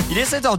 Il 0.09 0.17
est 0.17 0.23
7h 0.23 0.47